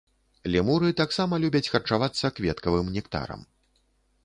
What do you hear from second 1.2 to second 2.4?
любяць харчавацца